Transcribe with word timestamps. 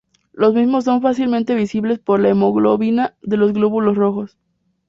Los 0.33 0.55
mismos 0.55 0.85
son 0.85 0.99
fácilmente 1.03 1.53
visibles 1.53 1.99
por 1.99 2.19
la 2.19 2.29
hemoglobina 2.29 3.15
de 3.21 3.37
los 3.37 3.53
glóbulos 3.53 3.95
rojos. 3.95 4.35